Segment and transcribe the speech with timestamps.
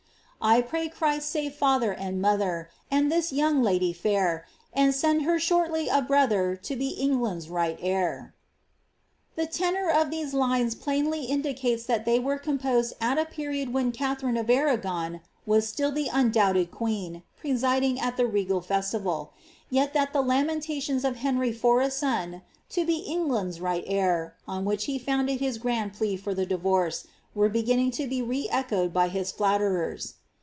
[0.43, 2.71] I pray Christ save father and mother.
[2.89, 4.47] And tliis young lady fair.
[4.73, 8.33] And send her shortly a brother To be England's right heir/'
[9.35, 13.91] The tenour of these lines plainly indicates that they were composed at a period when
[13.91, 19.33] Katharine of Arragon was still the undoubted queen, presiding at the regal festival;
[19.69, 22.41] yet that the lamentations of Henry for a •on, ^
[22.71, 27.05] to be England's right heir," on which he founded his grand plea for the divorce,
[27.35, 30.15] were beginning to be re echoed by his flatterers.